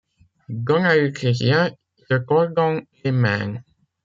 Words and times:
Dona 0.69 0.93
lucrezia, 0.99 1.59
se 2.07 2.19
tordant 2.33 2.81
les 2.81 3.11
mains. 3.29 3.57